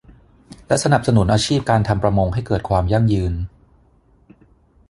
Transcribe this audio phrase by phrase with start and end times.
[0.67, 3.33] และสนับสนุนอาชีพการทำประมงให้เกิดความยั่งยืน